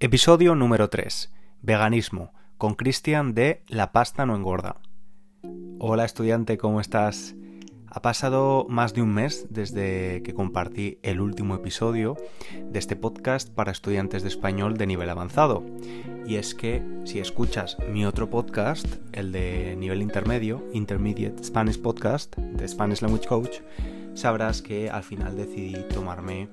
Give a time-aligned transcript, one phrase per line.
[0.00, 1.34] Episodio número 3.
[1.60, 4.76] Veganismo, con Cristian de La pasta no engorda.
[5.80, 7.34] Hola estudiante, ¿cómo estás?
[7.90, 12.16] Ha pasado más de un mes desde que compartí el último episodio
[12.70, 15.64] de este podcast para estudiantes de español de nivel avanzado.
[16.26, 22.36] Y es que si escuchas mi otro podcast, el de nivel intermedio, Intermediate Spanish Podcast,
[22.36, 23.60] de Spanish Language Coach,
[24.12, 26.48] sabrás que al final decidí tomarme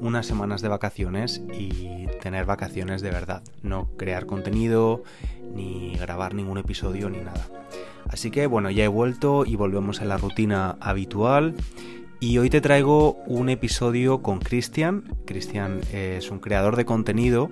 [0.00, 5.02] unas semanas de vacaciones y tener vacaciones de verdad, no crear contenido,
[5.54, 7.48] ni grabar ningún episodio, ni nada.
[8.08, 11.54] Así que bueno, ya he vuelto y volvemos a la rutina habitual.
[12.18, 15.04] Y hoy te traigo un episodio con Cristian.
[15.26, 17.50] Cristian es un creador de contenido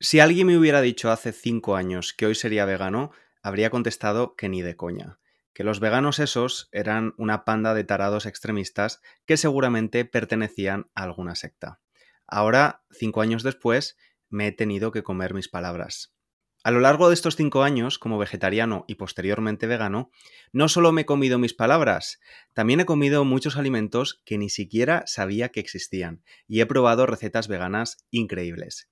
[0.00, 3.10] Si alguien me hubiera dicho hace cinco años que hoy sería vegano,
[3.42, 5.18] habría contestado que ni de coña,
[5.52, 11.34] que los veganos esos eran una panda de tarados extremistas que seguramente pertenecían a alguna
[11.34, 11.80] secta.
[12.28, 13.96] Ahora, cinco años después,
[14.28, 16.14] me he tenido que comer mis palabras.
[16.62, 20.12] A lo largo de estos cinco años, como vegetariano y posteriormente vegano,
[20.52, 22.20] no solo me he comido mis palabras,
[22.52, 27.48] también he comido muchos alimentos que ni siquiera sabía que existían, y he probado recetas
[27.48, 28.88] veganas increíbles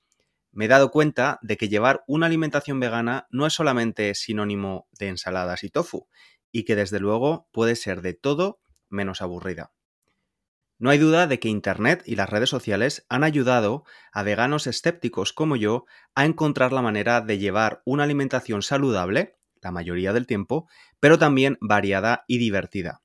[0.57, 5.09] me he dado cuenta de que llevar una alimentación vegana no es solamente sinónimo de
[5.09, 6.09] ensaladas y tofu,
[6.51, 8.59] y que desde luego puede ser de todo
[8.89, 9.73] menos aburrida.
[10.79, 15.35] No hay duda de que Internet y las redes sociales han ayudado a veganos escépticos
[15.35, 15.85] como yo
[16.15, 20.69] a encontrar la manera de llevar una alimentación saludable, la mayoría del tiempo,
[21.01, 23.03] pero también variada y divertida.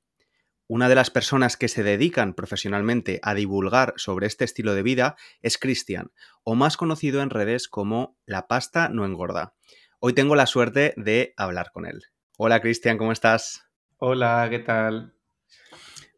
[0.74, 5.18] Una de las personas que se dedican profesionalmente a divulgar sobre este estilo de vida
[5.42, 6.14] es Cristian,
[6.46, 9.54] o más conocido en redes como La pasta no engorda.
[10.00, 12.04] Hoy tengo la suerte de hablar con él.
[12.38, 13.66] Hola Cristian, ¿cómo estás?
[13.98, 15.14] Hola, ¿qué tal?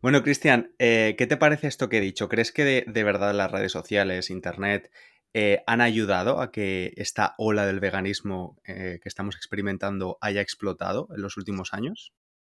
[0.03, 2.29] Bueno, Cristian, eh, ¿qué te parece esto que he dicho?
[2.29, 4.91] ¿Crees que de, verdad las redes sociales, Internet,
[5.33, 11.07] eh, han ayudado a que esta ola del veganismo eh, que estamos experimentando haya explotado
[11.15, 12.13] en los últimos años?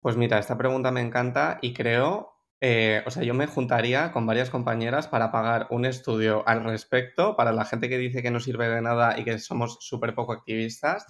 [0.07, 4.25] Pues mira, esta pregunta me encanta y creo, eh, o sea, yo me juntaría con
[4.25, 8.39] varias compañeras para pagar un estudio al respecto para la gente que dice que no
[8.39, 11.05] sirve de nada y que somos súper poco activistas.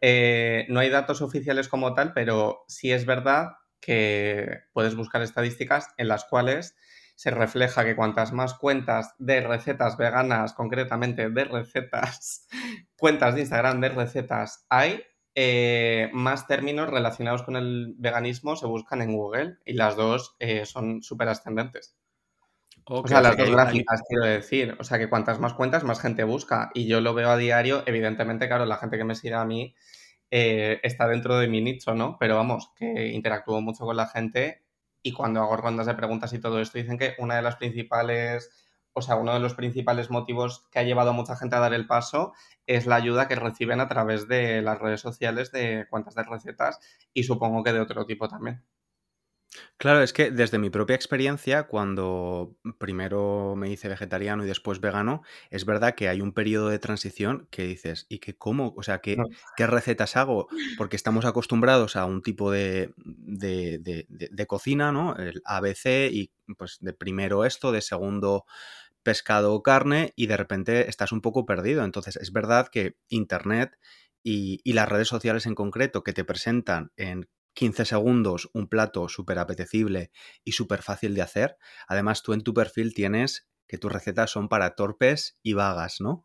[0.00, 5.90] Eh, no hay datos oficiales como tal, pero sí es verdad que puedes buscar estadísticas
[5.96, 6.74] en las cuales
[7.14, 12.48] se refleja que cuantas más cuentas de recetas veganas, concretamente de recetas,
[12.96, 19.02] cuentas de Instagram de recetas hay, eh, más términos relacionados con el veganismo se buscan
[19.02, 21.96] en Google y las dos eh, son súper ascendentes.
[22.84, 24.76] o sea, las dos gráficas, quiero decir.
[24.78, 26.70] O sea, que cuantas más cuentas, más gente busca.
[26.74, 27.82] Y yo lo veo a diario.
[27.86, 29.74] Evidentemente, claro, la gente que me sigue a mí
[30.30, 32.16] eh, está dentro de mi nicho, ¿no?
[32.18, 34.64] Pero vamos, que interactúo mucho con la gente
[35.02, 38.50] y cuando hago rondas de preguntas y todo esto, dicen que una de las principales
[38.94, 41.74] o sea, uno de los principales motivos que ha llevado a mucha gente a dar
[41.74, 42.32] el paso
[42.66, 46.78] es la ayuda que reciben a través de las redes sociales de cuentas de recetas
[47.12, 48.64] y supongo que de otro tipo también.
[49.76, 55.22] Claro, es que desde mi propia experiencia, cuando primero me hice vegetariano y después vegano,
[55.50, 58.74] es verdad que hay un periodo de transición que dices, ¿y qué cómo?
[58.76, 59.16] O sea, ¿qué,
[59.56, 60.48] ¿qué recetas hago?
[60.76, 65.16] Porque estamos acostumbrados a un tipo de, de, de, de, cocina, ¿no?
[65.16, 68.46] El ABC y pues de primero esto, de segundo
[69.04, 71.84] pescado o carne y de repente estás un poco perdido.
[71.84, 73.78] Entonces es verdad que Internet
[74.24, 79.38] y, las redes sociales en concreto que te presentan en 15 segundos un plato súper
[79.38, 80.10] apetecible
[80.42, 81.56] y súper fácil de hacer.
[81.86, 86.24] Además tú en tu perfil tienes que tus recetas son para torpes y vagas, ¿no?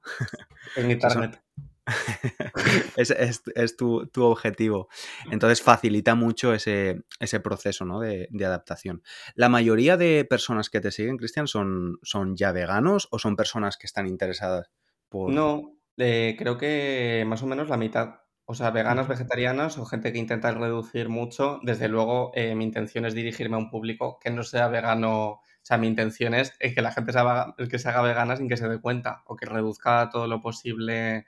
[0.75, 1.43] En Internet.
[2.97, 4.89] es, tu, objetivo.
[5.31, 7.03] Entonces facilita mucho ese,
[7.43, 7.99] proceso ¿no?
[7.99, 9.03] de, adaptación.
[9.35, 13.77] ¿La mayoría de personas que te siguen, Cristian, son, son ya veganos o son personas
[13.77, 14.71] que están interesadas
[15.09, 15.31] por...
[15.31, 18.21] No, eh, creo que más o menos la mitad.
[18.45, 21.59] O sea, veganas, vegetarianas o gente que intenta reducir mucho.
[21.61, 25.29] Desde luego, eh, mi intención es dirigirme a un público que no sea vegano.
[25.29, 28.49] O sea, mi intención es que la gente se haga, que se haga vegana sin
[28.49, 31.27] que se dé cuenta o que reduzca todo lo posible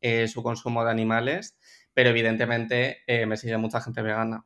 [0.00, 1.56] eh, su consumo de animales.
[1.92, 4.44] Pero evidentemente me sigue mucha gente vegana.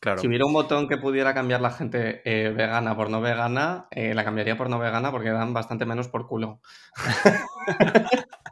[0.00, 0.20] Claro.
[0.20, 4.56] Si hubiera un botón que pudiera cambiar la gente vegana por no vegana, la cambiaría
[4.56, 6.62] por no vegana porque dan bastante menos por culo.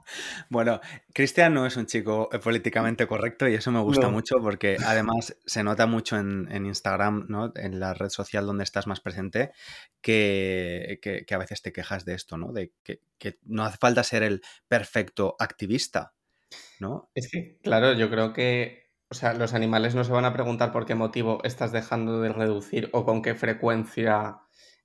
[0.48, 0.80] Bueno,
[1.12, 5.36] Cristian no es un chico eh, políticamente correcto y eso me gusta mucho porque además
[5.44, 7.52] se nota mucho en, Instagram, ¿no?
[7.56, 9.52] en la red social donde estás más presente,
[10.00, 10.98] que,
[11.30, 12.52] a veces te quejas de esto, ¿no?
[12.52, 13.00] De que,
[13.44, 16.12] no hace falta ser el perfecto activista,
[16.80, 17.10] ¿no?
[17.14, 20.72] Es que, claro, yo creo que, o sea, los animales no se van a preguntar
[20.72, 24.40] por qué motivo estás dejando de reducir o con qué frecuencia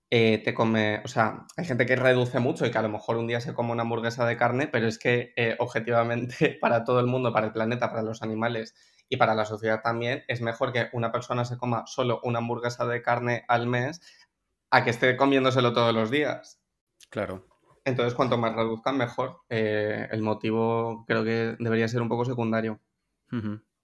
[0.09, 3.17] eh, te come, o sea, hay gente que reduce mucho y que a lo mejor
[3.17, 7.01] un día se come una hamburguesa de carne, pero es que eh, objetivamente para todo
[7.01, 8.73] el mundo, para el planeta, para los animales
[9.09, 12.85] y para la sociedad también, es mejor que una persona se coma solo una hamburguesa
[12.85, 14.01] de carne al mes
[14.69, 16.61] a que esté comiéndoselo todos los días.
[17.09, 17.45] Claro.
[17.83, 19.41] Entonces, cuanto más reduzcan, mejor.
[19.47, 22.81] Eh, el motivo creo que debería ser un poco secundario.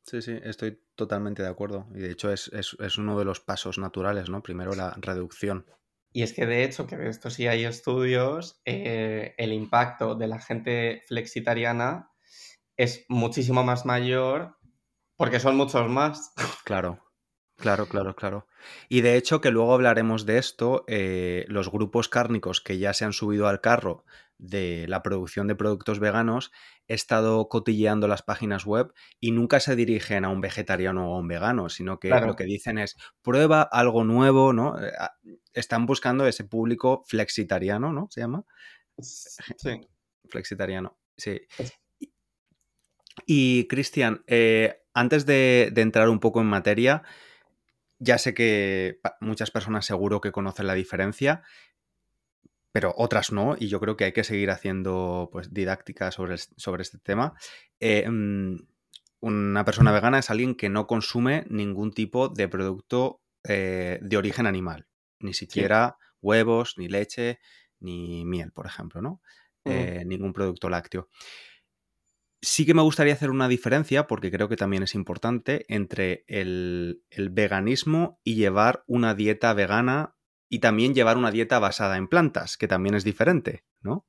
[0.04, 1.88] Sí, sí, estoy totalmente de acuerdo.
[1.96, 4.44] Y de hecho es, es uno de los pasos naturales, ¿no?
[4.44, 5.66] Primero la reducción
[6.14, 10.28] y es que de hecho, que de esto sí hay estudios, eh, el impacto de
[10.28, 12.12] la gente flexitariana
[12.78, 14.58] es muchísimo más mayor
[15.18, 16.34] porque son muchos más.
[16.66, 17.00] Claro,
[17.58, 18.48] claro, claro, claro.
[18.90, 23.06] Y de hecho que luego hablaremos de esto, eh, los grupos cárnicos que ya se
[23.06, 24.06] han subido al carro
[24.38, 26.52] de la producción de productos veganos,
[26.88, 31.20] he estado cotilleando las páginas web y nunca se dirigen a un vegetariano o a
[31.20, 34.76] un vegano, sino que lo que dicen es prueba algo nuevo, ¿no?
[35.54, 38.08] Eh, están buscando ese público flexitariano, ¿no?
[38.12, 38.46] Se llama.
[38.98, 39.82] Sí.
[40.30, 41.42] Flexitariano, sí.
[43.26, 47.04] Y, Cristian, eh, antes de, entrar un poco en materia,
[48.00, 51.44] ya sé que muchas personas seguro que conocen la diferencia,
[52.72, 56.82] pero otras no, y yo creo que hay que seguir haciendo pues, didáctica sobre, sobre
[56.82, 57.36] este tema.
[57.80, 58.58] Eh, mm,
[59.22, 64.48] una persona vegana es alguien que no consume ningún tipo de producto eh, de origen
[64.48, 64.88] animal,
[65.24, 67.40] ni siquiera huevos, ni leche,
[67.80, 69.22] ni miel, por ejemplo, ¿no?
[69.66, 71.10] Eh, ningún producto lácteo.
[72.42, 77.04] Sí que me gustaría hacer una diferencia, porque creo que también es importante, entre el,
[77.10, 80.16] el veganismo y llevar una dieta vegana
[80.50, 84.06] y también llevar una dieta basada en plantas, que también es diferente, ¿no?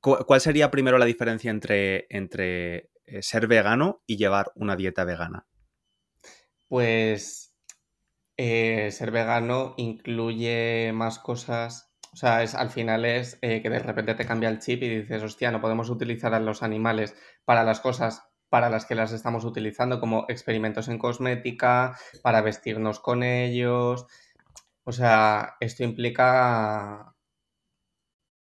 [0.00, 5.46] ¿Cuál sería primero la diferencia entre, entre eh, ser vegano y llevar una dieta vegana?
[6.68, 7.47] Pues
[8.38, 11.92] eh, ser vegano incluye más cosas.
[12.12, 14.88] O sea, es, al final es eh, que de repente te cambia el chip y
[14.88, 17.14] dices, hostia, no podemos utilizar a los animales
[17.44, 22.98] para las cosas para las que las estamos utilizando, como experimentos en cosmética, para vestirnos
[22.98, 24.06] con ellos,
[24.88, 27.14] o sea, esto implica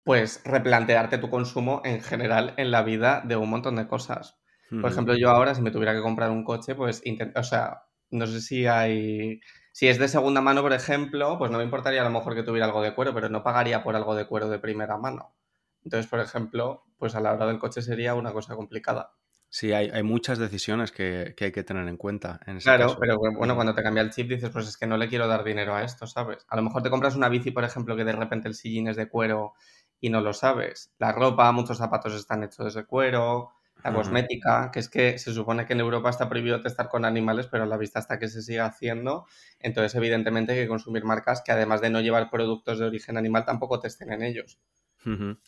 [0.05, 4.39] pues replantearte tu consumo en general en la vida de un montón de cosas.
[4.71, 7.03] Por ejemplo, yo ahora si me tuviera que comprar un coche, pues
[7.35, 9.41] o sea, no sé si hay
[9.77, 12.43] si es de segunda mano, por ejemplo, pues no me importaría a lo mejor que
[12.43, 15.37] tuviera algo de cuero, pero no pagaría por algo de cuero de primera mano.
[15.85, 19.13] Entonces, por ejemplo, pues a la hora del coche sería una cosa complicada.
[19.51, 22.41] Sí, hay, muchas decisiones que, hay que tener en cuenta.
[22.47, 24.97] En ese claro, pero bueno, cuando te cambia el chip dices, pues es que no
[24.97, 26.47] le quiero dar dinero a esto, ¿sabes?
[26.49, 28.97] A lo mejor te compras una bici, por ejemplo, que de repente el sillín es
[28.97, 29.53] de cuero
[30.01, 30.95] y no lo sabes.
[30.97, 33.51] La ropa, muchos zapatos están hechos de cuero,
[33.91, 37.47] la cosmética, que es que se supone que en Europa está prohibido testar con animales,
[37.47, 39.27] pero a la vista hasta que se siga haciendo.
[39.61, 43.45] Entonces, evidentemente, hay que consumir marcas que además de no llevar productos de origen animal,
[43.45, 44.59] tampoco testen en ellos.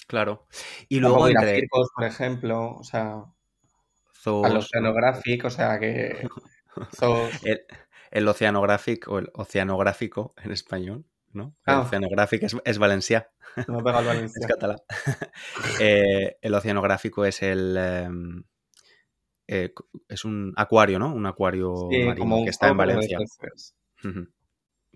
[0.06, 0.46] claro.
[0.88, 1.66] Y luego entre...
[1.68, 3.24] por ejemplo, o sea...
[4.26, 6.28] Al oceanográfico, o sea que.
[8.10, 11.56] el, oceanográfico o el oceanográfico en español, ¿no?
[11.66, 11.80] El ah.
[11.80, 13.28] oceanográfico es, es valencià.
[13.66, 14.40] No pega el valencià.
[14.40, 14.78] es catalán.
[15.80, 17.76] Eh, el oceanográfico es el.
[17.76, 18.44] Em,
[19.46, 19.72] eh,
[20.08, 21.14] es un acuario, ¿no?
[21.14, 23.18] Un acuario marino que está en Valencia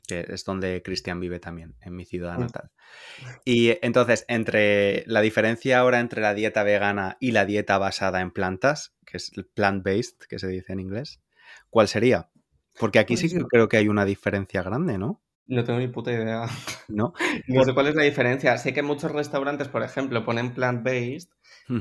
[0.07, 2.71] que es donde Cristian vive también, en mi ciudad natal.
[3.45, 8.33] Y entonces, entre la diferencia ahora entre la dieta vegana y la dieta basada en
[8.33, 11.23] plantas, que es el plant-based, que se dice en inglés,
[11.71, 12.31] ¿cuál sería?
[12.79, 15.23] Porque aquí sí pues que creo que hay una diferencia grande, ¿no?
[15.47, 16.47] No tengo ni puta idea.
[16.89, 17.13] ¿No?
[17.47, 18.57] No sé cuál es la diferencia.
[18.59, 21.31] Sé que muchos restaurantes, por ejemplo, ponen plant-based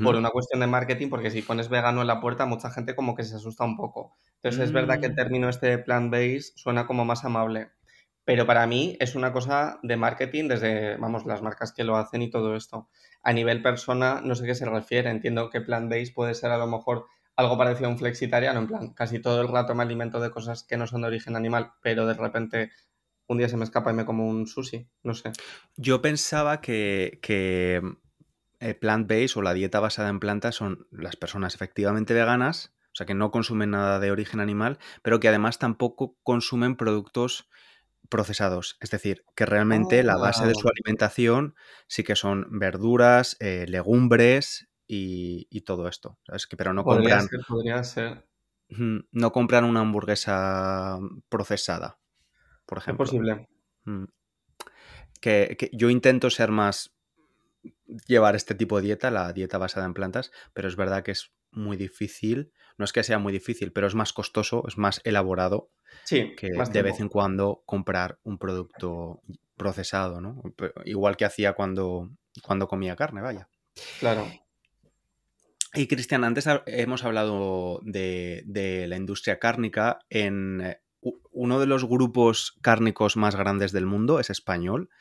[0.03, 3.13] por una cuestión de marketing, porque si pones vegano en la puerta, mucha gente como
[3.15, 4.15] que se asusta un poco.
[4.36, 5.15] Entonces es verdad que el mm.
[5.15, 7.72] término este plant-based suena como más amable.
[8.24, 12.22] Pero para mí es una cosa de marketing desde, vamos, las marcas que lo hacen
[12.22, 12.88] y todo esto.
[13.24, 15.10] A nivel persona, no sé qué se refiere.
[15.10, 18.94] Entiendo que plant-based puede ser a lo mejor algo parecido a un flexitariano, en plan,
[18.94, 22.06] casi todo el rato me alimento de cosas que no son de origen animal, pero
[22.06, 22.72] de repente
[23.28, 25.32] un día se me escapa y me como un sushi, no sé.
[25.78, 27.82] Yo pensaba que, que
[28.60, 33.06] eh, plant-based o la dieta basada en plantas son las personas efectivamente veganas, o sea,
[33.06, 37.50] que no consumen nada de origen animal, pero que además tampoco consumen productos
[38.10, 38.78] procesados.
[38.82, 41.56] Es decir, que realmente la base de su alimentación
[41.88, 46.20] sí que son verduras, eh, legumbres y, todo esto.
[46.28, 46.46] ¿sabes?
[46.46, 47.28] Que, pero no compran.
[47.48, 48.28] podría ser.
[48.68, 51.00] No compran una hamburguesa
[51.30, 52.00] procesada,
[52.72, 53.04] por ejemplo.
[53.04, 53.50] Es posible.
[55.20, 56.96] que, yo intento ser más
[58.08, 61.34] llevar este tipo de dieta, la dieta basada en plantas, pero es verdad que es
[61.51, 62.54] muy difícil.
[62.78, 65.70] No es que sea muy difícil, pero es más costoso, es más elaborado
[66.06, 69.22] sí, que de vez en cuando comprar un producto
[69.58, 70.42] procesado, ¿no?
[70.86, 72.10] Igual que hacía cuando,
[72.42, 73.50] cuando comía carne, vaya.
[74.00, 74.32] Claro.
[75.74, 80.00] Y Cristian, antes hemos hablado de, de, la industria cárnica.
[80.10, 80.78] En
[81.41, 84.91] uno de los grupos cárnicos más grandes del mundo es español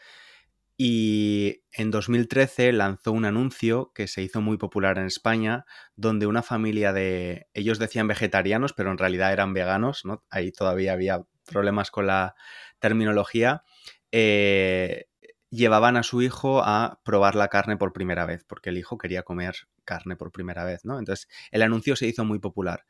[0.79, 5.67] y en 2013 lanzó un anuncio que se hizo muy popular en España,
[5.97, 10.25] donde una familia de, ellos decían vegetarianos, pero en realidad eran veganos, ¿no?
[10.31, 12.35] Ahí todavía había problemas con la
[12.79, 13.63] terminología.
[14.11, 15.09] Eh,
[15.51, 19.25] llevaban a su hijo a probar la carne por primera vez, porque el hijo quería
[19.25, 20.99] comer carne por primera vez, ¿no?
[20.99, 22.87] Entonces, el anuncio se hizo muy popular.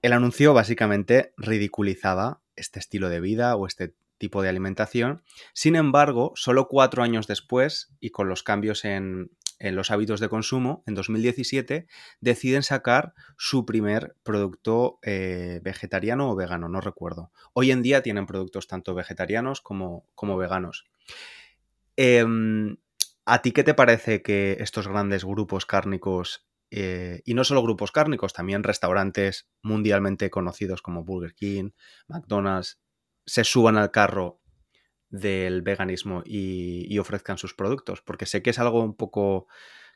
[0.00, 5.24] El anuncio básicamente ridiculizaba este estilo de vida o este tipo de alimentación.
[5.52, 10.84] Sin embargo, solo cuatro años después y con los cambios en, los hábitos de consumo,
[10.86, 11.86] en 2017,
[12.20, 17.32] deciden sacar su primer producto eh, vegetariano o vegano, no recuerdo.
[17.52, 20.04] Hoy en día tienen productos tanto vegetarianos como,
[20.36, 20.84] veganos.
[21.96, 22.76] Em,
[23.24, 27.92] ¿A ti qué te parece que estos grandes grupos cárnicos, eh, y no solo grupos
[27.92, 31.72] cárnicos, también restaurantes mundialmente conocidos como Burger King,
[32.08, 32.80] McDonald's,
[33.26, 34.40] se suban al carro
[35.10, 39.48] del veganismo y, ofrezcan sus productos, porque sé que es algo un poco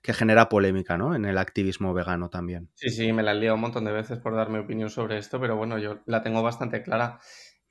[0.03, 1.15] que genera polémica, ¿no?
[1.15, 2.69] En el activismo vegano también.
[2.75, 5.17] Sí, sí, me la he liado un montón de veces por dar mi opinión sobre
[5.17, 7.21] esto, pero bueno, yo la tengo bastante clara.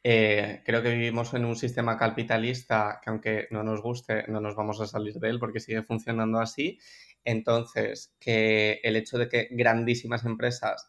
[0.04, 4.56] Eh, creo que vivimos en un sistema capitalista que aunque no nos guste, no nos
[4.56, 6.80] vamos a salir de él porque sigue funcionando así.
[7.26, 10.88] Entonces, que el hecho de que grandísimas empresas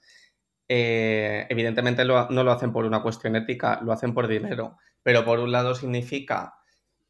[0.68, 4.76] eh, evidentemente no lo hacen por una cuestión ética, lo hacen por dinero.
[5.02, 6.54] Pero por un lado significa,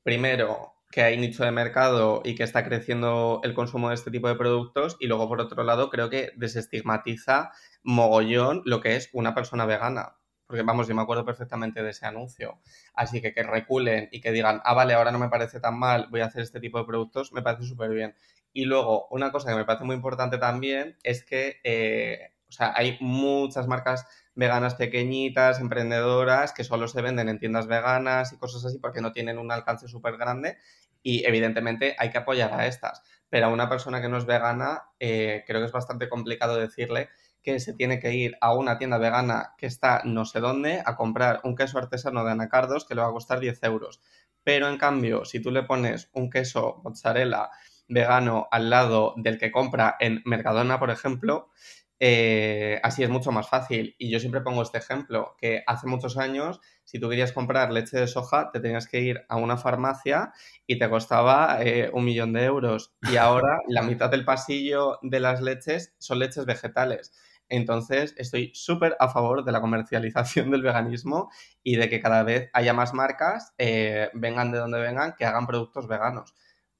[0.02, 4.28] primero, que hay nicho de mercado y que está creciendo el consumo de este tipo
[4.28, 4.96] de productos.
[5.00, 7.50] Y luego, por otro lado, creo que desestigmatiza
[7.82, 10.16] mogollón lo que es una persona vegana.
[10.46, 12.60] Porque vamos, yo me acuerdo perfectamente de ese anuncio.
[12.94, 16.06] Así que que reculen y que digan, ah, vale, ahora no me parece tan mal,
[16.10, 18.14] voy a hacer este tipo de productos, me parece súper bien.
[18.56, 22.72] Y luego, una cosa que me parece muy importante también es que eh, o sea,
[22.74, 28.64] hay muchas marcas veganas pequeñitas, emprendedoras, que solo se venden en tiendas veganas y cosas
[28.64, 30.56] así porque no tienen un alcance súper grande
[31.02, 33.02] y evidentemente hay que apoyar a estas.
[33.28, 37.10] Pero a una persona que no es vegana, eh, creo que es bastante complicado decirle
[37.42, 40.96] que se tiene que ir a una tienda vegana que está no sé dónde a
[40.96, 44.00] comprar un queso artesano de anacardos que le va a costar 10 euros.
[44.42, 47.50] Pero en cambio, si tú le pones un queso mozzarella
[47.88, 51.50] vegano al lado del que compra en Mercadona, por ejemplo,
[51.98, 53.94] eh, así es mucho más fácil.
[53.98, 57.98] Y yo siempre pongo este ejemplo, que hace muchos años, si tú querías comprar leche
[57.98, 60.32] de soja, te tenías que ir a una farmacia
[60.66, 62.94] y te costaba eh, un millón de euros.
[63.10, 67.12] Y ahora la mitad del pasillo de las leches son leches vegetales.
[67.48, 71.30] Entonces, estoy súper a favor de la comercialización del veganismo
[71.62, 75.46] y de que cada vez haya más marcas, eh, vengan de donde vengan, que hagan
[75.46, 76.34] productos veganos,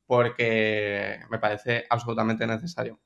[0.06, 3.00] porque me parece absolutamente necesario.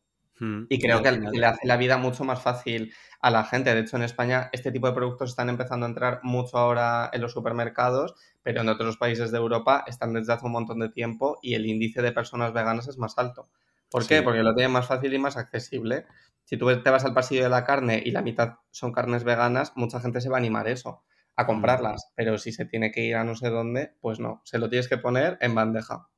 [0.70, 3.74] Y creo que le hace la vida mucho más fácil a la gente.
[3.74, 7.20] De hecho, en España este tipo de productos están empezando a entrar mucho ahora en
[7.20, 11.38] los supermercados, pero en otros países de Europa están desde hace un montón de tiempo
[11.42, 13.50] y el índice de personas veganas es más alto.
[13.90, 14.22] ¿Por qué?
[14.22, 16.06] Porque lo tienen más fácil y más accesible.
[16.44, 19.72] Si tú te vas al pasillo de la carne y la mitad son carnes veganas,
[19.76, 21.04] mucha gente se va a animar eso,
[21.36, 22.12] a comprarlas.
[22.16, 24.88] Pero si se tiene que ir a no sé dónde, pues no, se lo tienes
[24.88, 26.08] que poner en bandeja.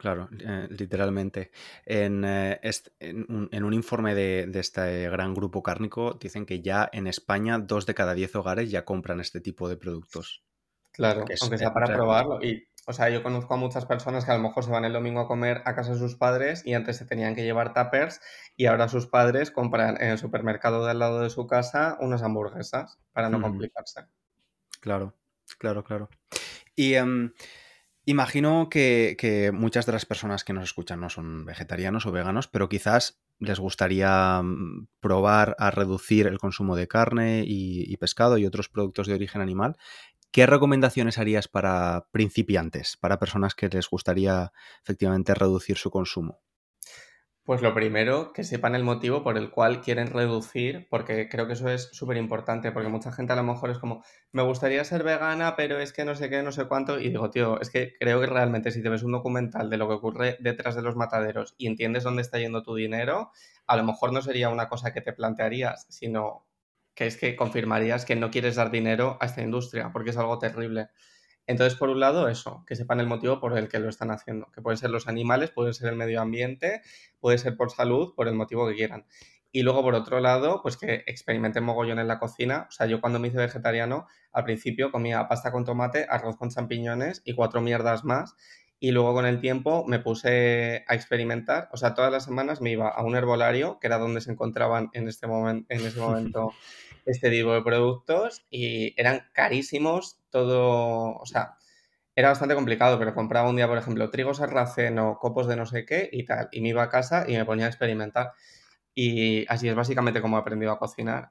[0.00, 1.50] Claro, eh, literalmente.
[1.84, 2.58] En, eh,
[3.00, 7.92] en, un, informe de, este gran grupo cárnico dicen que ya en España dos de
[7.92, 10.42] cada diez hogares ya compran este tipo de productos.
[10.92, 12.42] Claro, es, aunque eh, sea para probarlo.
[12.42, 14.94] Y, o sea, yo conozco a muchas personas que a lo mejor se van el
[14.94, 18.22] domingo a comer a casa de sus padres y antes se tenían que llevar tuppers
[18.56, 22.22] y ahora sus padres compran en el supermercado de al lado de su casa unas
[22.22, 24.06] hamburguesas para no complicarse.
[24.80, 25.14] Claro,
[25.58, 26.08] claro, claro.
[26.74, 27.34] Y em,
[28.04, 32.68] imagino que, muchas de las personas que nos escuchan no son vegetarianos o veganos, pero
[32.68, 38.68] quizás les gustaría mm, probar a reducir el consumo de carne y pescado y otros
[38.68, 39.76] productos de origen animal.
[40.32, 44.52] ¿Qué recomendaciones harías para principiantes, para personas que les gustaría
[44.82, 46.40] efectivamente reducir su consumo?
[47.50, 51.54] Pues lo primero, que sepan el motivo por el cual quieren reducir, porque creo que
[51.54, 55.02] eso es súper importante, porque mucha gente a lo mejor es como, me gustaría ser
[55.02, 57.94] vegana, pero es que no sé qué, no sé cuánto, y digo, tío, es que
[57.98, 60.94] creo que realmente si te ves un documental de lo que ocurre detrás de los
[60.94, 63.32] mataderos y entiendes dónde está yendo tu dinero,
[63.66, 66.46] a lo mejor no sería una cosa que te plantearías, sino
[66.94, 70.38] que es que confirmarías que no quieres dar dinero a esta industria, porque es algo
[70.38, 70.90] terrible.
[71.50, 74.50] Entonces, por un lado, eso, que sepan el motivo por el que lo están haciendo,
[74.52, 76.80] que pueden ser los animales, puede ser el medio ambiente,
[77.18, 79.04] puede ser por salud, por el motivo que quieran.
[79.52, 82.66] Y luego, por otro lado, pues que experimenten mogollón en la cocina.
[82.68, 86.50] O sea, yo cuando me hice vegetariano, al principio comía pasta con tomate, arroz con
[86.50, 88.36] champiñones y cuatro mierdas más.
[88.78, 91.68] Y luego con el tiempo me puse a experimentar.
[91.72, 94.88] O sea, todas las semanas me iba a un herbolario, que era donde se encontraban
[94.92, 96.52] en, este momen- en ese momento
[97.06, 101.56] este tipo de productos y eran carísimos, todo, o sea,
[102.16, 105.84] era bastante complicado, pero compraba un día, por ejemplo, trigo sarraceno, copos de no sé
[105.86, 108.32] qué y tal, y me iba a casa y me ponía a experimentar.
[108.94, 111.30] Y así es básicamente como he aprendido a cocinar.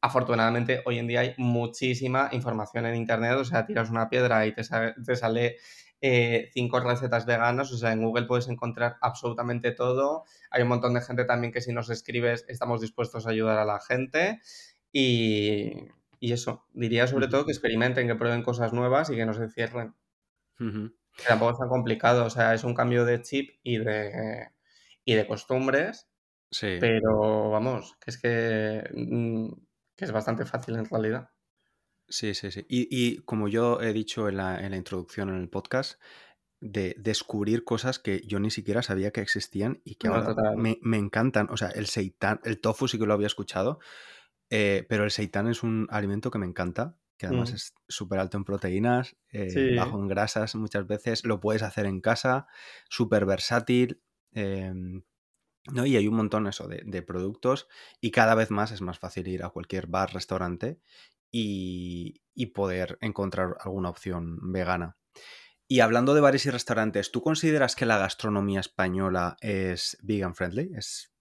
[0.00, 4.54] Afortunadamente, hoy en día hay muchísima información en internet, o sea, tiras una piedra y
[4.54, 5.56] te sale, te sale
[6.02, 10.24] eh, cinco recetas veganas, o sea, en Google puedes encontrar absolutamente todo.
[10.50, 13.66] Hay un montón de gente también que si nos escribes estamos dispuestos a ayudar a
[13.66, 14.40] la gente.
[14.92, 15.72] Y,
[16.20, 19.48] y eso, diría sobre todo que experimenten, que prueben cosas nuevas y que no se
[19.50, 19.94] cierren.
[21.16, 24.48] Que tampoco es tan complicado, o sea, es un cambio de chip y de,
[25.04, 26.08] y de costumbres,
[26.50, 29.52] Sí, pero vamos, que es que, mm,
[29.96, 31.30] que es bastante fácil en realidad.
[32.08, 32.66] sí, sí, sí.
[32.68, 36.00] Y, y como yo he dicho en la, en la introducción en el podcast,
[36.60, 40.78] de descubrir cosas que yo ni siquiera sabía que existían y que No, ahora me,
[40.82, 41.48] me encantan.
[41.50, 43.80] O sea, el seitán, el tofu sí que lo había escuchado,
[44.50, 48.18] eh, pero el seitán es un alimento que me encanta, que además Mm, es súper
[48.18, 52.46] alto en proteínas, eh, bajo en grasas muchas veces, lo puedes hacer en casa,
[52.88, 54.02] súper versátil.
[54.32, 55.02] em,
[55.72, 55.86] ¿no?
[55.86, 57.68] Y hay un montón eso de, de productos
[58.00, 60.80] y cada vez más es más fácil ir a cualquier bar, restaurante
[61.30, 64.96] y, y poder encontrar alguna opción vegana.
[65.68, 70.72] Y hablando de bares y restaurantes, ¿tú consideras que la gastronomía española es vegan friendly?
[70.76, 71.12] Es,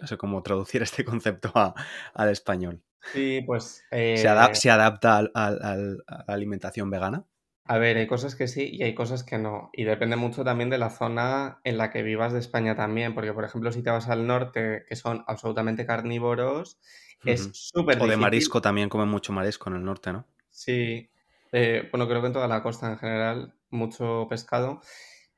[0.00, 1.74] no sé cómo traducir este concepto a-
[2.14, 2.82] al español.
[3.12, 7.24] sí, pues ¿Se, eh, se adapta al- al- al- a la alimentación vegana?
[7.64, 9.68] A ver, hay cosas que sí y hay cosas que no.
[9.72, 13.32] Y depende mucho también de la zona en la que vivas de España también, porque
[13.34, 16.78] por ejemplo, si te vas al norte, que son absolutamente carnívoros,
[17.24, 18.22] es súper O de difícil.
[18.22, 20.24] marisco, también comen mucho marisco en el norte, ¿no?
[20.50, 21.10] Sí,
[21.52, 24.72] eh, bueno, creo que en toda la costa en general, mucho pescado.
[24.74, 24.82] O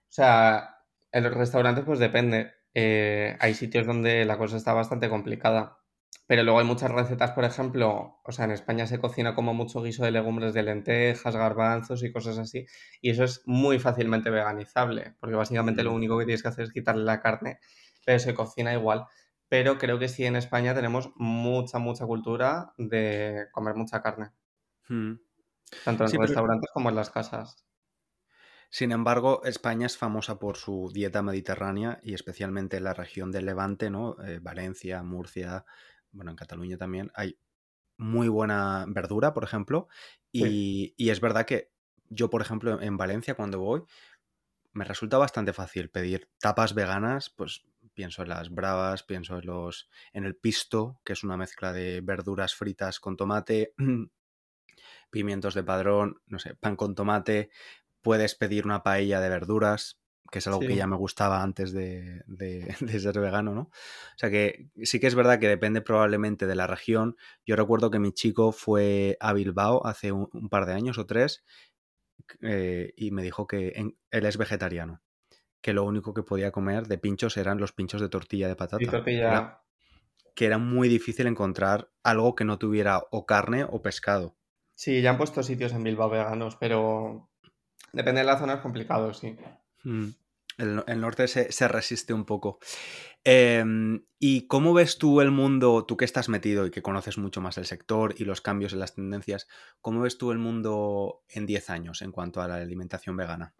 [0.08, 0.76] sea,
[1.12, 2.52] en los restaurantes pues depende.
[2.74, 5.78] Eh, hay sitios donde la cosa está bastante complicada.
[6.26, 9.82] Pero luego hay muchas recetas, por ejemplo, o sea, en España se cocina como mucho
[9.82, 12.66] guiso de legumbres de lentejas, garbanzos y cosas así.
[13.00, 16.64] Y eso es muy fácilmente veganizable, porque básicamente lo Mm, único que tienes que hacer
[16.64, 17.60] es quitarle la carne,
[18.04, 19.06] pero se cocina igual.
[19.48, 24.30] Pero creo que sí en España tenemos mucha, mucha cultura de comer mucha carne,
[24.88, 25.14] mm.
[25.82, 27.67] tanto en Sí, pero restaurantes como en las casas.
[28.70, 33.46] Sin embargo, España es famosa por su dieta mediterránea y especialmente en la región del
[33.46, 34.16] Levante, ¿no?
[34.22, 35.64] Eh, Valencia, Murcia,
[36.12, 37.38] bueno, en Cataluña también hay
[37.98, 39.88] muy buena verdura, por ejemplo,
[40.38, 41.72] Sí, y, y es verdad que
[42.10, 43.84] yo, por ejemplo, en Valencia cuando voy,
[44.72, 49.90] me resulta bastante fácil pedir tapas veganas, pues pienso en las bravas, pienso en los
[50.12, 53.74] en el pisto, que es una mezcla de verduras fritas con tomate,
[55.10, 57.50] pimientos de padrón, no sé, pan con tomate,
[58.02, 62.22] puedes pedir una paella de verduras, que es algo que ya me gustaba antes de,
[62.26, 63.62] de- de ser vegano, ¿no?
[63.62, 63.70] O
[64.18, 67.16] sea que sí que es verdad que depende probablemente de la región.
[67.46, 71.06] Yo recuerdo que mi chico fue a Bilbao hace un, un par de años o
[71.06, 71.44] tres
[72.42, 75.02] eh, y me dijo que en- él es vegetariano,
[75.62, 78.84] que lo único que podía comer de pinchos eran los pinchos de tortilla de patata,
[78.84, 79.62] era, tortilla.
[80.34, 84.36] que era muy difícil encontrar algo que no tuviera o carne o pescado.
[84.74, 87.27] Sí, ya han puesto sitios en Bilbao veganos, pero
[87.92, 89.36] depende de la zona, es complicado, sí.
[89.84, 90.08] Mm.
[90.58, 92.58] El, norte se, resiste un poco.
[93.22, 97.40] Em, ¿Y cómo ves tú el mundo, tú que estás metido y que conoces mucho
[97.40, 99.46] más el sector y los cambios en las tendencias,
[99.80, 103.54] cómo ves tú el mundo en 10 años en cuanto a la alimentación vegana?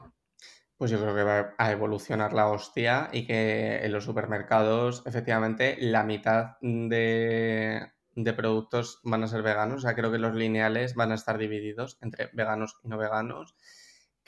[0.77, 5.77] Pues yo creo que va a evolucionar la hostia y que en los supermercados, efectivamente,
[5.81, 9.79] la mitad de, de productos van a ser veganos.
[9.79, 13.55] O sea, creo que los lineales van a estar divididos entre veganos y no veganos.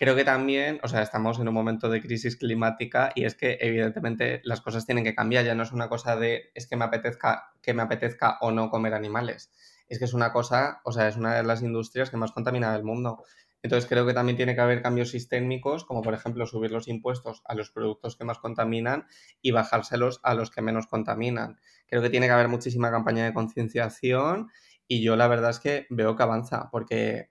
[0.01, 3.59] Creo que también, o sea, estamos en un momento de crisis climática y es que
[3.61, 5.45] evidentemente las cosas tienen que cambiar.
[5.45, 8.71] Ya no es una cosa de es que me apetezca, que me apetezca o no
[8.71, 9.53] comer animales.
[9.89, 12.73] Es que es una cosa, o sea, es una de las industrias que más contamina
[12.73, 13.25] del mundo.
[13.63, 17.43] Entonces creo que también tiene que haber cambios sistémicos, como por ejemplo subir los impuestos
[17.45, 19.05] a los productos que más contaminan
[19.43, 21.61] y bajárselos a los que menos contaminan.
[21.87, 24.49] Creo que tiene que haber muchísima campaña de concienciación
[24.89, 27.29] y yo la verdad es que veo que avanza, porque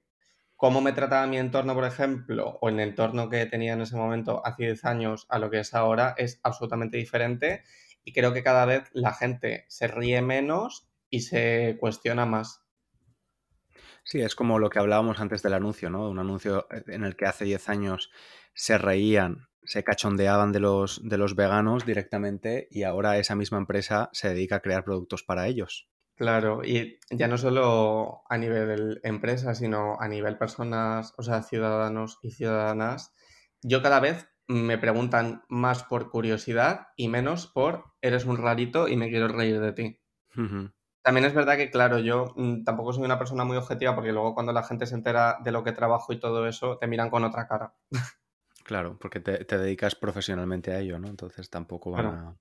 [0.60, 4.46] cómo me trataba mi entorno, por ejemplo, o el entorno que tenía en ese momento
[4.46, 7.64] hace 10 años a lo que es ahora, es absolutamente diferente
[8.04, 12.66] y creo que cada vez la gente se ríe menos y se cuestiona más.
[14.04, 16.10] Sí, es como lo que hablábamos antes del anuncio, ¿no?
[16.10, 18.12] Un anuncio eh, en el que hace 10 años
[18.54, 24.10] se reían, se cachondeaban de los, de los veganos directamente y ahora esa misma empresa
[24.12, 25.90] se dedica a crear productos para ellos.
[26.20, 32.20] Claro, y ya no solo a nivel empresa, sino a nivel personas, o sea, ciudadanos
[32.22, 33.14] y ciudadanas.
[33.62, 38.98] Yo cada vez me preguntan más por curiosidad y menos por eres un rarito y
[38.98, 40.02] me quiero reír de ti.
[41.02, 44.34] También es verdad que, claro, yo mm, tampoco soy una persona muy objetiva porque luego
[44.34, 47.24] cuando la gente se entera de lo que trabajo y todo eso, te miran con
[47.24, 47.76] otra cara.
[48.66, 51.08] Claro, porque te, dedicas profesionalmente a ello, ¿no?
[51.08, 52.38] Entonces tampoco van a...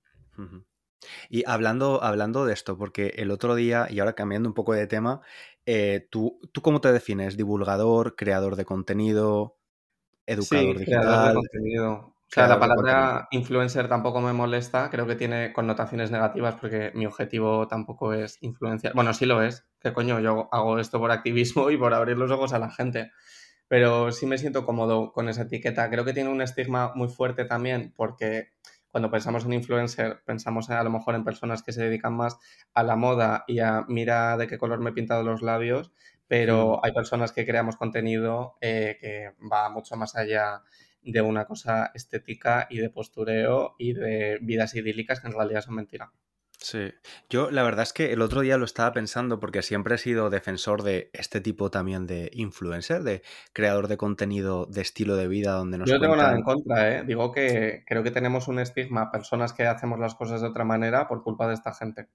[1.29, 4.87] Y hablando, hablando de esto, porque el otro día, y ahora cambiando un poco de
[4.87, 5.21] tema,
[5.65, 7.37] eh, ¿tú, ¿tú cómo te defines?
[7.37, 9.57] ¿Divulgador, creador de contenido,
[10.25, 12.15] educador sí, Creador de contenido.
[12.29, 17.07] O sea, la palabra influencer tampoco me molesta, creo que tiene connotaciones negativas porque mi
[17.07, 18.93] objetivo tampoco es influenciar.
[18.93, 22.29] Bueno, sí lo es, que coño, yo hago esto por activismo y por abrir los
[22.29, 23.11] ojos a la gente,
[23.67, 25.89] pero sí me siento cómodo con esa etiqueta.
[25.89, 28.49] Creo que tiene un estigma muy fuerte también porque
[28.91, 32.37] cuando pensamos en influencer, pensamos a lo mejor en personas que se dedican más
[32.73, 35.91] a la moda y a mira de qué color me he pintado los labios,
[36.27, 40.63] pero hay personas que creamos contenido eh, que va mucho más allá
[41.01, 45.75] de una cosa estética y de postureo y de vidas idílicas que en realidad son
[45.75, 46.09] mentiras.
[46.61, 46.91] Sí,
[47.29, 50.29] yo la verdad es que el otro día lo estaba pensando porque siempre he sido
[50.29, 53.21] defensor de este tipo también de influencer, de
[53.53, 56.97] creador de contenido de estilo de vida donde nos Yo no tengo nada en contra,
[56.97, 57.03] ¿eh?
[57.05, 61.07] digo que creo que tenemos un estigma, personas que hacemos las cosas de otra manera
[61.07, 62.09] por culpa de esta gente.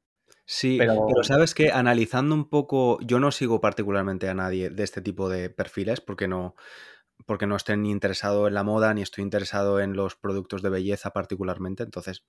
[0.44, 1.06] Sí, pero...
[1.06, 5.30] pero sabes que analizando un poco, yo no sigo particularmente a nadie de este tipo
[5.30, 6.54] de perfiles porque no,
[7.26, 10.70] porque no estoy ni interesado en la moda ni estoy interesado en los productos de
[10.70, 11.82] belleza particularmente.
[11.82, 12.24] Entonces,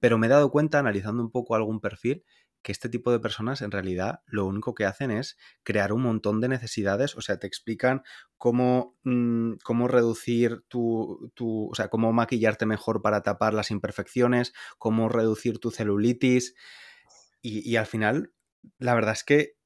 [0.00, 2.24] pero me he dado cuenta, analizando un poco algún perfil,
[2.64, 6.40] que este tipo de personas en realidad lo único que hacen es crear un montón
[6.40, 8.02] de necesidades, o sea, te explican
[8.38, 14.54] cómo, mm, cómo reducir tu, tu, o sea, cómo maquillarte mejor para tapar las imperfecciones,
[14.78, 16.54] cómo reducir tu celulitis
[17.42, 18.32] y, y al final,
[18.78, 19.56] la verdad es que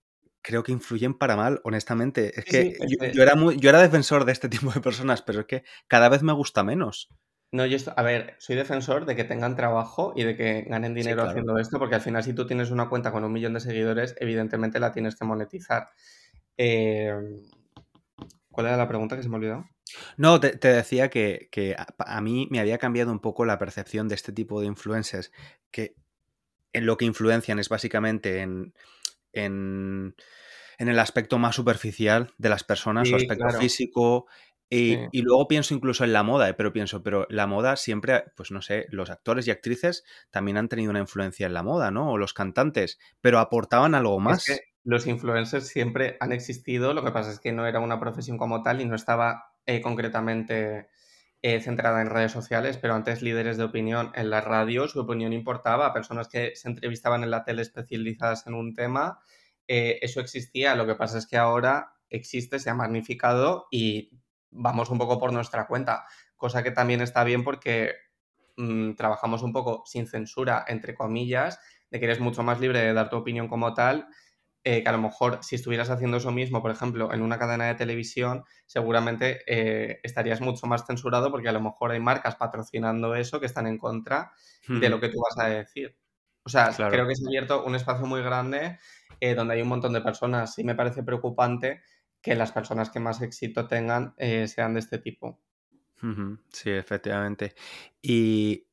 [0.48, 2.32] creo que influyen para mal, honestamente.
[2.40, 2.74] Es que
[3.12, 6.08] yo, era muy, yo era defensor de este tipo de personas, pero es que cada
[6.08, 7.10] vez me gusta menos.
[7.52, 11.22] No, yo, a ver, soy defensor de que tengan trabajo y de que ganen dinero
[11.22, 14.16] haciendo esto, porque al final si tú tienes una cuenta con un millón de seguidores,
[14.20, 15.90] evidentemente la tienes que monetizar.
[16.56, 17.42] Em,
[18.50, 19.66] ¿Cuál era la pregunta que se me olvidó?
[20.16, 24.32] No, te, decía que, a, mí me había cambiado un poco la percepción de este
[24.32, 25.30] tipo de influencers,
[25.70, 25.94] que
[26.72, 28.72] en lo que influencian es básicamente en
[29.44, 30.14] en,
[30.78, 34.26] el aspecto más superficial de las personas, su aspecto físico.
[34.70, 38.50] Y, luego pienso incluso en la moda, eh, pero pienso, pero la moda siempre, pues
[38.50, 42.12] no sé, los actores y actrices también han tenido una influencia en la moda, ¿no?
[42.12, 44.46] O los cantantes, pero aportaban algo más.
[44.84, 48.62] los influencers siempre han existido, lo que pasa es que no era una profesión como
[48.62, 50.88] tal y no estaba eh, concretamente
[51.42, 55.92] centrada en redes sociales, pero antes líderes de opinión en la radio, su opinión importaba,
[55.92, 59.20] personas que se entrevistaban en la tele especializadas en un tema,
[59.68, 64.10] eh, eso existía, lo que pasa es que ahora existe, se ha magnificado y
[64.50, 67.92] vamos un poco por nuestra cuenta, cosa que también está bien porque
[68.56, 72.94] mm, trabajamos un poco sin censura, entre comillas, de que eres mucho más libre de
[72.94, 74.08] dar tu opinión como tal
[74.64, 77.66] eh, que a lo mejor si estuvieras haciendo eso mismo, por ejemplo, en una cadena
[77.66, 83.14] de televisión, seguramente eh, estarías mucho más censurado porque a lo mejor hay marcas patrocinando
[83.14, 84.32] eso que están en contra
[84.66, 85.96] de lo que tú vas a decir.
[86.42, 88.78] O sea, creo que es abierto un espacio muy grande
[89.20, 91.82] eh, donde hay un montón de personas y me parece preocupante
[92.20, 95.40] que las personas que más éxito tengan sean de este tipo.
[96.52, 97.54] Sí, efectivamente.
[98.02, 98.66] Y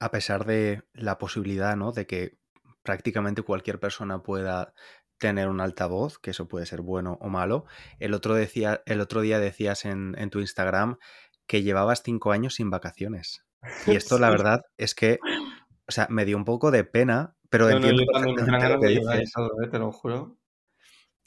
[0.00, 1.92] a pesar de la posibilidad, ¿no?
[1.92, 2.38] De que
[2.82, 4.72] prácticamente cualquier persona pueda
[5.18, 7.64] tener un altavoz, que eso puede ser bueno o malo,
[7.98, 10.98] el otro, decía, el otro día decías en, en tu Instagram
[11.46, 13.44] que llevabas cinco años sin vacaciones.
[13.84, 15.18] Y esto, la verdad, es que,
[15.88, 18.88] o sea, me dio un poco de pena, pero No, no, entiendo yo lo que
[18.88, 19.32] dices.
[19.34, 19.68] todo, ¿eh?
[19.70, 20.38] Te lo juro.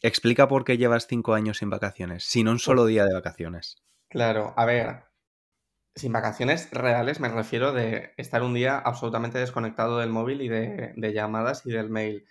[0.04, 3.78] Explica por qué llevas cinco años sin vacaciones, sin un Pues solo día de vacaciones.
[4.10, 5.06] claro, a ver,
[5.96, 10.94] sin vacaciones reales me refiero de estar un día absolutamente desconectado del móvil y de,
[10.96, 12.28] de llamadas y del mail.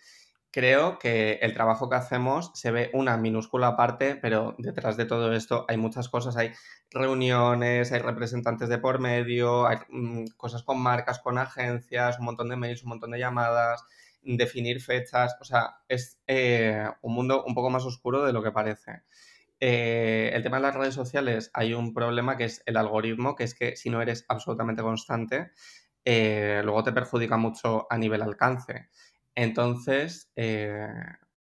[0.53, 5.33] Creo que el trabajo que hacemos se ve una minúscula parte, pero detrás de todo
[5.33, 6.37] esto hay muchas cosas.
[6.37, 6.53] Hay
[6.91, 12.49] reuniones, hay representantes de por medio, hay mm, cosas con marcas, con agencias, un montón
[12.49, 13.85] de mails, un montón de llamadas,
[14.23, 15.37] definir fechas.
[15.41, 19.03] O sea, es eh, un mundo un poco más oscuro de lo que parece.
[19.61, 23.45] Eh, el tema de las redes sociales, hay un problema que es el algoritmo, que
[23.45, 25.53] es que si no eres absolutamente constante,
[26.05, 28.89] eh, luego te perjudica mucho a nivel alcance.
[29.41, 30.87] Entonces, eh,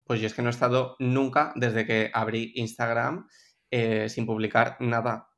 [0.05, 3.27] pues yo es que no he estado nunca desde que abrí Instagram
[3.71, 5.31] eh, sin publicar nada.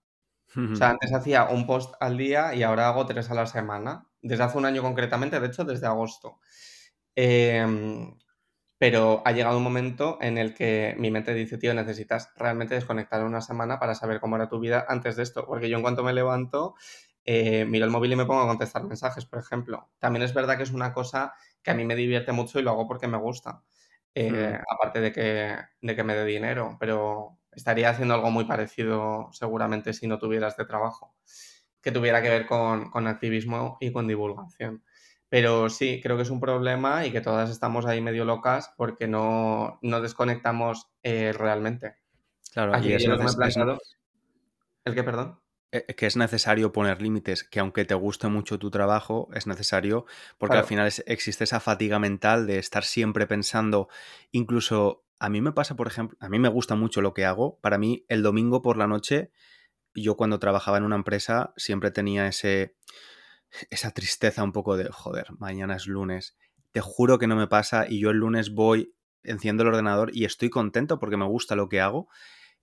[0.57, 4.09] O sea, antes hacía un post al día y ahora hago tres a la semana.
[4.21, 6.41] Desde hace un año concretamente, de hecho, desde agosto.
[7.15, 8.19] Em,
[8.79, 13.23] pero ha llegado un momento en el que mi mente dice, tío, necesitas realmente desconectar
[13.23, 15.47] una semana para saber cómo era tu vida antes de esto.
[15.47, 16.75] Porque yo en cuanto me levanto,
[17.25, 19.89] eh, miro el móvil y me pongo a contestar mensajes, por ejemplo.
[20.01, 22.71] También es verdad que es una cosa que a mí me divierte mucho y lo
[22.71, 23.63] hago porque me gusta.
[24.15, 29.29] Eh, aparte de que, de que me dé dinero, pero estaría haciendo algo muy parecido
[29.33, 31.15] seguramente si no tuviera este trabajo,
[31.81, 34.85] que tuviera que ver con, con activismo y con divulgación.
[35.29, 39.07] Pero sí, creo que es un problema y que todas estamos ahí medio locas porque
[39.07, 41.95] no, no desconectamos eh, realmente.
[42.53, 43.79] Claro, que es, yo lo que me he planteado...
[44.85, 45.40] ¿El qué, perdón?
[45.73, 50.07] Eh, que es necesario poner límites, que aunque te guste mucho tu trabajo, es necesario,
[50.39, 53.89] porque al final es- existe esa fatiga mental de estar siempre pensando,
[54.33, 57.59] incluso a mí me pasa, por ejemplo, a mí me gusta mucho lo que hago,
[57.61, 59.31] para mí el domingo por la noche,
[59.95, 62.77] yo cuando trabajaba en una empresa siempre tenía ese,
[63.71, 66.37] esa tristeza un poco de, joder, mañana es lunes,
[66.73, 70.25] te juro que no me pasa y yo el lunes voy, enciendo el ordenador y
[70.25, 72.09] estoy contento porque me gusta lo que hago.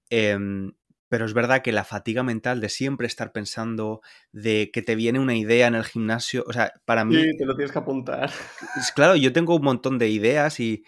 [0.10, 0.74] Em,
[1.10, 5.20] pero es verdad que la fatiga mental de siempre estar pensando, de que te viene
[5.20, 8.30] una idea en el gimnasio, o sea, para mí, Sí, te lo tienes que apuntar.
[8.78, 10.84] es claro, yo tengo un montón de ideas y,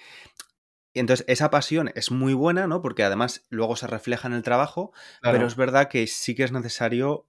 [0.94, 2.82] y entonces esa pasión es muy buena, ¿no?
[2.82, 6.52] Porque además luego se refleja en el trabajo, pero es verdad que sí que es
[6.52, 7.28] necesario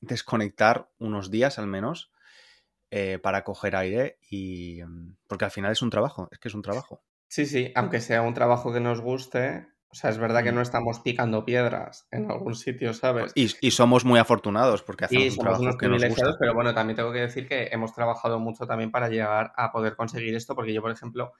[0.00, 2.10] desconectar unos días al menos
[2.90, 4.82] eh, para coger aire y...
[4.84, 7.02] mm, Porque al final es un trabajo, es que es un trabajo.
[7.28, 10.54] Sí, sí, aunque sea un trabajo que nos guste, o sea, es verdad que Mm.
[10.56, 13.32] no estamos picando piedras en algún sitio, ¿sabes?
[13.34, 16.32] Y, y somos muy afortunados porque Y hacemos un somos trabajo unos que nos privilegiados,
[16.32, 16.38] gusta.
[16.40, 19.94] pero bueno, también tengo que decir que hemos trabajado mucho también para llegar a poder
[19.96, 21.32] conseguir esto, porque yo, por ejemplo,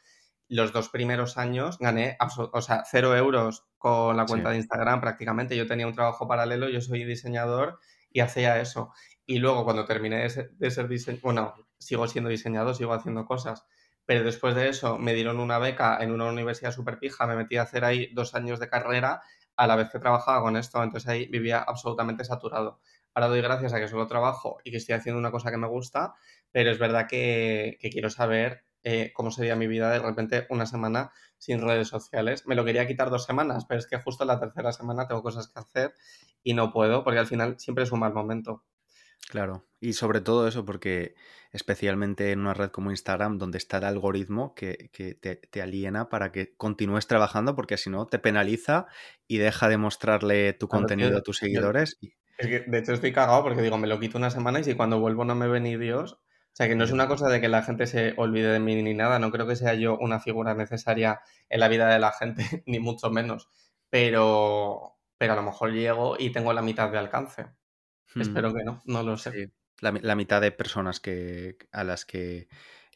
[0.48, 4.32] los dos primeros años gané, o sea, cero euros con la Sí.
[4.32, 5.56] cuenta de Instagram prácticamente.
[5.56, 7.78] Yo tenía un trabajo paralelo, yo soy diseñador
[8.10, 8.92] y hacía eso.
[9.24, 13.24] Y luego cuando terminé de ser, de ser diseñador, bueno, sigo siendo diseñador, sigo haciendo
[13.24, 13.64] cosas,
[14.06, 17.56] pero después de eso me dieron una beca en una universidad súper pija, me metí
[17.56, 19.22] a hacer ahí dos años de carrera
[19.56, 22.80] a la vez que trabajaba con esto, entonces ahí vivía absolutamente saturado.
[23.14, 25.68] Ahora doy gracias a que solo trabajo y que estoy haciendo una cosa que me
[25.68, 26.14] gusta,
[26.50, 30.66] pero es verdad que, que quiero saber eh, cómo sería mi vida de repente una
[30.66, 32.46] semana sin redes sociales.
[32.46, 35.48] Me lo quería quitar dos semanas, pero es que justo la tercera semana tengo cosas
[35.48, 35.94] que hacer
[36.42, 38.64] y no puedo, porque al final siempre es un mal momento.
[39.28, 41.14] Claro, y sobre todo eso porque
[41.52, 46.08] especialmente en una red como Instagram, donde está el algoritmo que, que te, te aliena
[46.08, 48.86] para que continúes trabajando, porque si no te penaliza
[49.28, 51.98] y deja de mostrarle tu Claro, tío, contenido a tus seguidores.
[52.38, 54.74] Es que, de hecho, estoy cagado porque digo, me lo quito una semana y si
[54.74, 56.14] cuando vuelvo no me ve ni Dios.
[56.14, 58.82] O sea, que no es una cosa de que la gente se olvide de mí
[58.82, 59.18] ni nada.
[59.18, 62.78] No creo que sea yo una figura necesaria en la vida de la gente, ni
[62.78, 63.48] mucho menos.
[63.90, 67.46] Pero, pero a lo mejor llego y tengo la mitad de alcance.
[68.14, 69.32] Hmm, Espero que no, no lo sé.
[69.32, 69.46] sí.
[69.80, 72.48] La, la mitad de personas que, a las que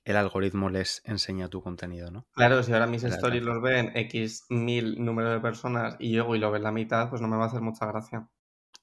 [0.04, 2.26] el algoritmo les enseña tu contenido, ¿no?
[2.34, 6.38] Claro, si ahora mis stories los ven X mil número de personas y llego y
[6.38, 8.28] lo ven la mitad, pues no me va a hacer mucha gracia.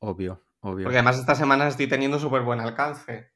[0.01, 0.85] Obvio, obvio.
[0.85, 3.32] Porque además esta semana estoy teniendo súper buen alcance.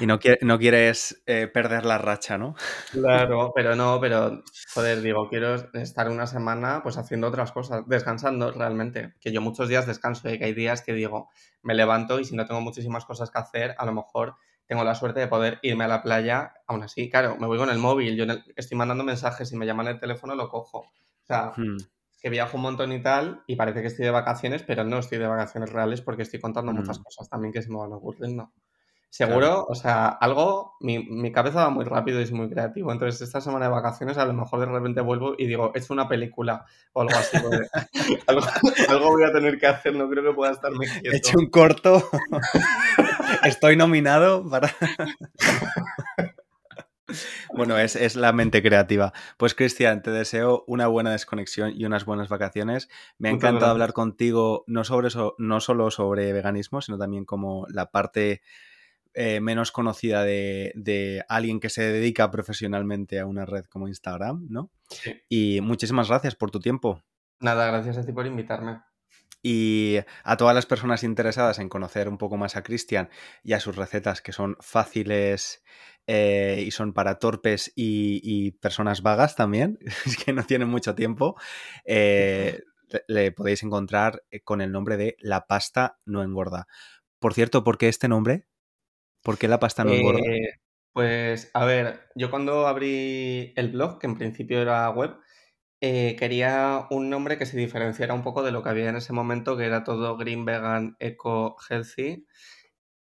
[0.00, 2.54] Y no, quie- no quieres eh, perder la racha, ¿no?
[2.92, 4.42] Claro, pero no, pero
[4.74, 9.14] joder, digo, quiero estar una semana pues haciendo otras cosas, descansando realmente.
[9.20, 11.28] Que yo muchos días descanso y que hay días que digo,
[11.62, 14.36] me levanto y si no tengo muchísimas cosas que hacer, a lo mejor
[14.66, 16.54] tengo la suerte de poder irme a la playa.
[16.66, 19.66] Aún así, claro, me voy con el móvil, yo el- estoy mandando mensajes y me
[19.66, 20.78] llaman el teléfono, lo cojo.
[20.78, 21.76] O sea, Hmm.
[22.20, 25.18] que viajo un montón y tal, y parece que estoy de vacaciones, pero no estoy
[25.18, 27.02] de vacaciones reales porque estoy contando muchas Mm.
[27.04, 28.50] cosas también que se me van ocurriendo.
[29.16, 32.92] Seguro, o sea, algo, mi, mi cabeza va muy rápido y es muy creativo.
[32.92, 35.94] Entonces, esta semana de vacaciones, a lo mejor de repente vuelvo y digo, he hecho
[35.94, 37.38] una película o algo así.
[38.26, 38.46] algo,
[38.88, 41.16] algo voy a tener que hacer, no creo que pueda estarme He quieto.
[41.16, 42.06] hecho un corto.
[43.44, 44.70] Estoy nominado para.
[47.54, 49.12] Bueno, es, es la mente creativa.
[49.36, 52.88] Pues Cristian, te deseo una buena desconexión y unas buenas vacaciones.
[53.16, 53.70] Me ha Muchas encantado gracias.
[53.70, 58.42] hablar contigo no, sobre no solo sobre veganismo, sino también como la parte
[59.18, 64.46] eh, menos conocida de, de alguien que se dedica profesionalmente a una red como Instagram,
[64.50, 64.70] ¿no?
[64.90, 65.22] Sí.
[65.30, 67.02] Y muchísimas gracias por tu tiempo.
[67.40, 68.82] Nada, gracias a ti por invitarme.
[69.42, 73.08] Y a todas las personas interesadas en conocer un poco más a Cristian
[73.42, 75.62] y a sus recetas que son fáciles
[76.06, 79.78] eh, y son para torpes y, y, personas vagas también,
[80.26, 81.36] que no tienen mucho tiempo,
[81.86, 86.66] eh, le, le, podéis encontrar con el nombre de La pasta no engorda.
[87.18, 88.46] Por cierto, ¿por qué este nombre?
[89.26, 90.20] ¿Por qué la pasta no engorda?
[90.20, 90.50] Eh,
[90.92, 95.16] pues a ver, yo cuando abrí el blog, que en principio era web,
[95.80, 99.12] eh, quería un nombre que se diferenciara un poco de lo que había en ese
[99.12, 102.24] momento, que era todo green, vegan, eco, healthy.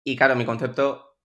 [0.04, 1.16] Y claro, mi concepto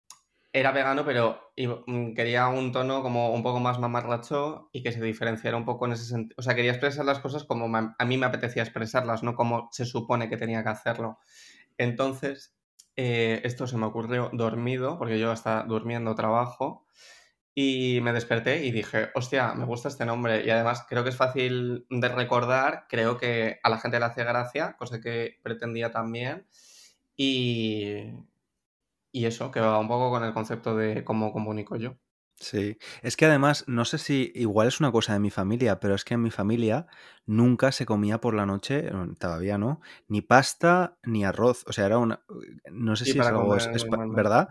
[0.52, 5.04] era vegano, pero mm, quería un tono como un poco más mamarracho y que se
[5.04, 6.34] diferenciara un poco en ese sentido.
[6.40, 9.86] O sea, quería expresar las cosas como a mí me apetecía expresarlas, no como se
[9.86, 11.20] supone que tenía que hacerlo.
[11.78, 12.57] Entonces,
[12.98, 16.86] eh, esto se me ocurrió dormido, porque yo hasta durmiendo trabajo.
[17.56, 20.46] Y me desperté y dije, hostia, me gusta este nombre.
[20.46, 24.24] Y además creo que es fácil de recordar, creo que a la gente le hace
[24.24, 26.48] gracia, cosa que pretendía también.
[27.16, 28.14] Y,
[29.12, 31.98] y eso, que va un poco con el concepto de cómo comunico yo.
[32.40, 35.96] Sí, es que además, no sé si igual es una cosa de mi familia, pero
[35.96, 36.86] es que en mi familia
[37.26, 41.64] nunca se comía por la noche, todavía no, ni pasta ni arroz.
[41.68, 42.22] O sea, era una.
[42.72, 43.56] No sé Sí, si es algo.
[43.56, 43.84] comer Es.
[44.16, 44.50] ¿Verdad?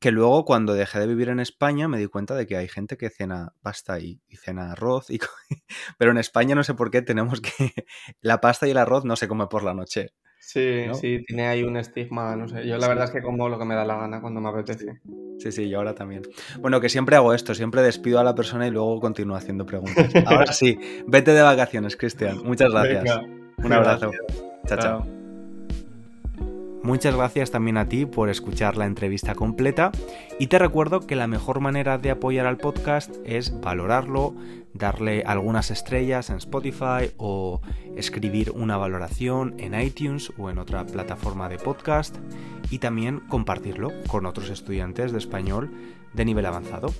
[0.00, 2.96] que luego cuando dejé de vivir en España me di cuenta de que hay gente
[2.98, 5.20] que cena pasta y, y cena arroz, y,
[5.98, 7.50] pero en España no sé por qué tenemos que
[8.20, 10.12] la pasta y el arroz no se come por la noche.
[10.48, 10.94] Sí, ¿no?
[10.94, 12.64] sí, tiene ahí un estigma, no sé.
[12.68, 12.88] Yo la Sí.
[12.88, 15.00] verdad es que como lo que me da la gana cuando me apetece.
[15.40, 16.22] Sí, sí, yo ahora también.
[16.60, 20.14] Bueno, que siempre hago esto, siempre despido a la persona y luego continúo haciendo preguntas.
[20.24, 20.78] Ahora sí,
[21.08, 22.38] vete de vacaciones, Cristian.
[22.44, 23.02] Muchas gracias.
[23.02, 23.22] Venga,
[23.64, 24.10] Un abrazo.
[24.12, 24.44] gracias.
[24.68, 25.15] Chao, chao.
[26.86, 29.90] Muchas gracias también a ti por escuchar la entrevista completa
[30.38, 34.36] y te recuerdo que la mejor manera de apoyar al podcast es valorarlo,
[34.72, 37.60] darle algunas estrellas en Spotify o
[37.96, 42.18] escribir una valoración en iTunes o en otra plataforma de podcast
[42.70, 45.72] y también compartirlo con otros estudiantes de español
[46.12, 46.94] de nivel avanzado.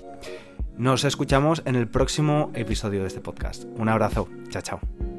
[0.75, 3.63] Nos escuchamos en el próximo episodio de este podcast.
[3.77, 4.27] Un abrazo.
[4.49, 5.16] Chao, chao.